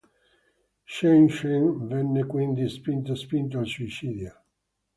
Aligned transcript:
Shen 0.83 1.27
Sheng 1.29 1.85
venne 1.87 2.25
quindi 2.25 2.67
spinto 2.69 3.13
spinto 3.13 3.59
al 3.59 3.67
suicidio. 3.67 4.43